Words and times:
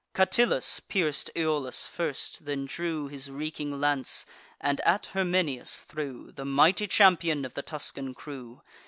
Catillus 0.15 0.79
pierc'd 0.89 1.29
Iolas 1.35 1.85
first; 1.85 2.45
then 2.45 2.65
drew 2.65 3.07
His 3.07 3.29
reeking 3.29 3.79
lance, 3.79 4.25
and 4.59 4.81
at 4.81 5.09
Herminius 5.13 5.81
threw, 5.81 6.31
The 6.31 6.43
mighty 6.43 6.87
champion 6.87 7.45
of 7.45 7.53
the 7.53 7.61
Tuscan 7.61 8.15
crew. 8.15 8.63